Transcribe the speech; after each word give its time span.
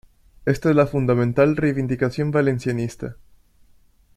Esta 0.47 0.71
es 0.71 0.75
la 0.75 0.87
fundamental 0.87 1.55
reivindicación 1.55 2.31
valencianista. 2.31 3.17